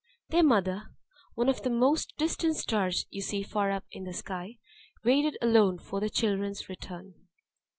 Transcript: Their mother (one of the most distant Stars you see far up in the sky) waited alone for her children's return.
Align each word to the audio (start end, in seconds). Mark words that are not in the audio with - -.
Their 0.29 0.41
mother 0.41 0.87
(one 1.35 1.47
of 1.47 1.61
the 1.61 1.69
most 1.69 2.17
distant 2.17 2.55
Stars 2.55 3.05
you 3.11 3.21
see 3.21 3.43
far 3.43 3.69
up 3.69 3.83
in 3.91 4.03
the 4.03 4.13
sky) 4.15 4.57
waited 5.03 5.37
alone 5.43 5.77
for 5.77 6.01
her 6.01 6.09
children's 6.09 6.67
return. 6.67 7.13